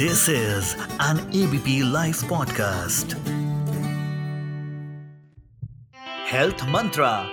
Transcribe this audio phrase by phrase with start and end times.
[0.00, 3.14] This is an ABP Life podcast.
[6.30, 7.24] Health Mantra.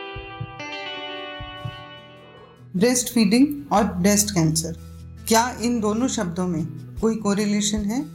[2.76, 4.74] Breast feeding और breast cancer
[5.28, 6.66] क्या इन दोनों शब्दों में
[7.02, 8.06] कोई कोरिलेशन है?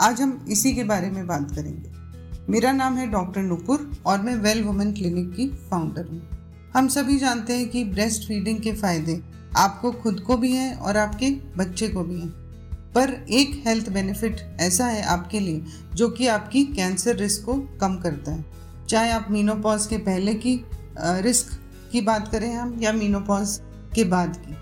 [0.00, 1.90] आज हम इसी के बारे में बात करेंगे।
[2.52, 6.28] मेरा नाम है डॉक्टर नुपुर और मैं वेल वुमेन क्लिनिक की फाउंडर हूँ।
[6.76, 9.22] हम सभी जानते हैं कि ब्रेस्ट फीडिंग के फ़ायदे
[9.56, 12.39] आपको खुद को भी हैं और आपके बच्चे को भी हैं।
[12.94, 17.96] पर एक हेल्थ बेनिफिट ऐसा है आपके लिए जो कि आपकी कैंसर रिस्क को कम
[17.96, 18.44] करता है।
[18.88, 20.64] चाहे आप मीनोपॉज के पहले की
[20.98, 21.58] रिस्क
[21.92, 23.58] की बात करें हम या मीनोपॉज
[23.94, 24.56] के बाद की।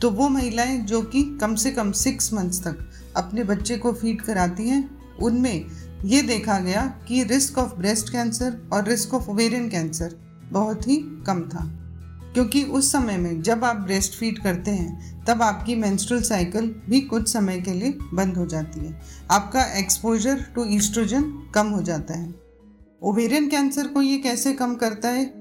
[0.00, 2.78] तो वो महिलाएँ जो कि कम से कम सिक्स मंथ्स तक
[3.16, 5.66] अपने बच्चे को फ़ीड कराती हैं, उनमें
[6.04, 10.14] ये देखा गया कि रिस्क ऑफ़ ब्रेस्ट कैंसर और रिस्क ऑफ़ ओवेरियन कैंसर
[10.50, 11.77] बहुत ही कम था।
[12.38, 17.00] क्योंकि उस समय में जब आप ब्रेस्ट फ़ीड करते हैं, तब आपकी मेंस्ट्रुअल साइकिल भी
[17.00, 19.00] कुछ समय के लिए बंद हो जाती है।
[19.30, 21.22] आपका एक्सपोजर टू ईस्ट्रोजन
[21.54, 22.34] कम हो जाता है।
[23.02, 25.32] ओवेरियन कैंसर को ये कैसे कम करता है?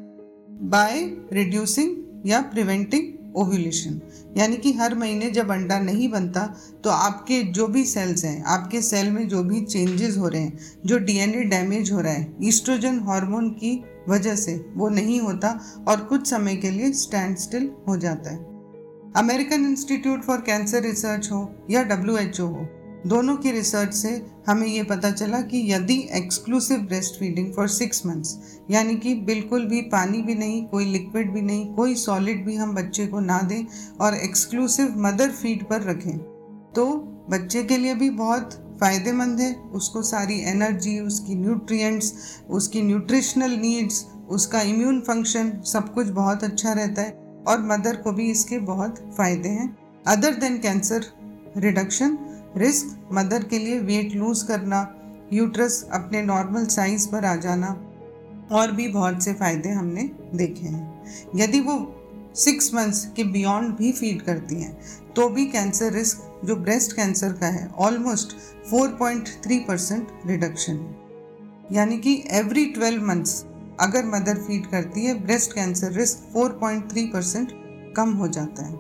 [0.62, 1.04] बाय
[1.34, 4.00] रिड्यूसिंग या प्रिवेंटिंग ओव्यूलेशन
[4.38, 6.46] यानी कि हर महीने जब अंडा नहीं बनता
[6.84, 10.60] तो आपके जो भी सेल्स हैं, आपके सेल में जो भी चेंजेस हो रहे हैं,
[10.86, 15.50] जो डीएनए डैमेज हो रहा है ईस्ट्रोजन हार्मोन की वजह से वो नहीं होता
[15.88, 18.38] और कुछ समय के लिए स्टैंड स्टिल हो जाता है।
[19.18, 22.68] American Institute for Cancer Research हो या WHO हो
[23.06, 24.10] दोनों की रिसर्च से
[24.48, 28.38] हमें ये पता चला कि यदि exclusive breast feeding for six months
[28.72, 32.74] यानी कि बिल्कुल भी पानी भी नहीं, कोई लिक्विड भी नहीं, कोई सॉलिड भी हम
[32.76, 33.64] बच्चे को ना दें
[34.02, 36.18] और एक्सक्लूसिव मदर फ़ीड पर रखें
[36.76, 36.86] तो
[37.30, 42.14] बच्चे के लिए भी बहुत फ़ायदेमंद है। उसको सारी एनर्जी उसकी न्यूट्रिएंट्स
[42.50, 48.12] उसकी न्यूट्रिशनल नीड्स उसका इम्यून फ़ंक्शन सब कुछ बहुत अच्छा रहता है और मदर को
[48.12, 49.76] भी इसके बहुत फ़ायदे हैं।
[50.08, 51.06] Other than cancer
[51.58, 52.18] reduction
[52.58, 54.88] risk, mother के लिए वेट लूज करना,
[55.34, 57.68] यूट्रस अपने नॉर्मल साइज़ पर आ जाना,
[58.52, 61.76] और भी बहुत से फ़ायदे हमने देखे हैं। यदि वो
[62.36, 64.78] सिक्स मंथ्स के बियॉन्ड भी फ़ीड करती हैं
[65.16, 68.36] तो भी कैंसर रिस्क जो ब्रेस्ट कैंसर का है ऑलमोस्ट
[68.72, 73.44] 4.3 परसेंट रिडक्शन है। यानी कि एवरी 12 मंथ्स
[73.80, 77.52] अगर मदर फ़ीड करती है ब्रेस्ट कैंसर रिस्क 4.3 परसेंट
[77.98, 78.76] कम हो जाता है।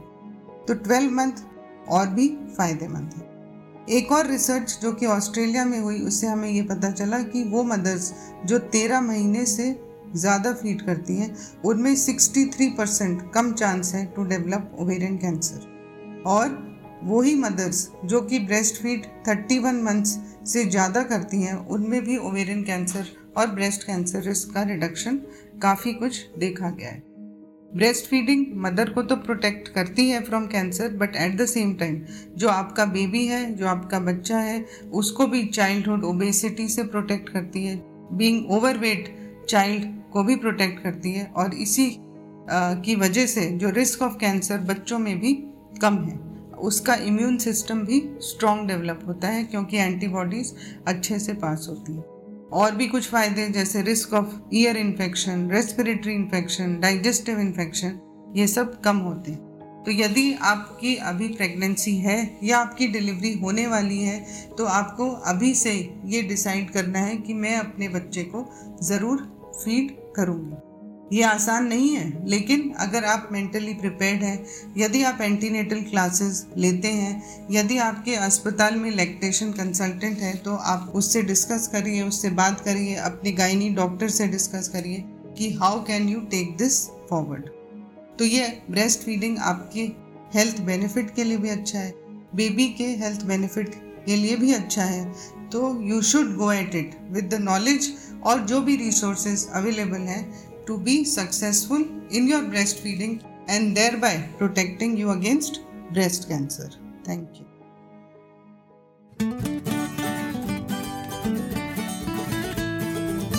[0.67, 1.43] तो 12 मंथ
[1.89, 2.27] और भी
[2.57, 3.26] फ़ायदेमंद है।
[3.87, 7.63] एक और रिसर्च जो कि ऑस्ट्रेलिया में हुई, उससे हमें ये पता चला कि वो
[7.63, 8.13] मदर्स
[8.45, 9.75] जो तेरह महीने से
[10.15, 16.65] ज़्यादा फ़ीड करती हैं, उनमें 63 परसेंट कम चांस है टू डेवलप ओवेरियन कैंसर और
[17.03, 22.63] वही मदर्स जो कि ब्रेस्ट फ़ीड 31 मंथ्स से ज़्यादा करती हैं, उनमें भी ओवेरियन
[22.63, 23.05] कैंसर
[23.37, 25.21] और ब्रेस्ट कैंसर रिस्क का रिडक्शन
[25.61, 27.16] काफ़ी कुछ देखा गया है।
[27.75, 32.01] ब्रेस्ट फीडिंग मदर को तो प्रोटेक्ट करती है from cancer but at the same time
[32.38, 37.66] जो आपका बेबी है जो आपका बच्चा है उसको भी चाइल्डहुड ओबेसिटी से प्रोटेक्ट करती
[37.66, 37.75] है।
[38.17, 39.16] बीइंग ओवरवेट
[39.50, 41.89] चाइल्ड को भी प्रोटेक्ट करती है और इसी
[42.51, 45.34] आ, की वजह से जो रिस्क ऑफ़ कैंसर बच्चों में भी
[45.81, 46.17] कम है।
[46.57, 50.53] उसका इम्यून सिस्टम भी स्ट्रॉन्ग डेवलप होता है क्योंकि एंटीबॉडीज़
[50.88, 52.16] अच्छे से पास होती हैं।
[52.52, 58.00] और भी कुछ फ़ायदे जैसे risk of ear infection respiratory infection digestive infection
[58.35, 59.46] ये सब कम होते हैं।
[59.85, 64.19] तो यदि आपकी अभी प्रेगनेंसी है या आपकी डिलीवरी होने वाली है
[64.58, 65.74] तो आपको अभी से
[66.06, 68.46] ये डिसाइड करना है कि मैं अपने बच्चे को
[68.84, 69.22] ज़रूर
[69.56, 70.56] फ़ीड करूँगी।
[71.13, 74.45] ये आसान नहीं है, लेकिन अगर आप मेंटली प्रिपेयर्ड हैं,
[74.78, 80.91] यदि आप एंटीनेटल क्लासेस लेते हैं, यदि आपके अस्पताल में लैक्टेशन कंसल्टेंट है तो आप
[80.96, 85.03] उससे डिस्कस करिए, उससे बात करिए, अपने गायनी डॉक्टर से डिस्कस करिए
[85.38, 87.50] कि how can you take this forward
[88.19, 89.81] तो ये ब्रेस्ट फीडिंग आपके
[90.34, 91.94] हेल्थ बेनिफिट के लिए भी अच्छा है
[92.35, 93.75] बेबी के हेल्थ बेनिफिट
[94.06, 95.06] के लिए भी अच्छा है
[95.51, 97.91] तो you should go at it with the knowledge
[98.25, 104.95] और जो भी रिसोर्सेज अवेलेबल हैं to be successful in your breastfeeding and thereby protecting
[104.97, 105.61] you against
[105.94, 106.69] breast cancer.
[107.03, 107.46] Thank you.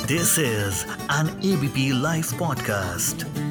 [0.09, 3.48] This is an ABP Life podcast.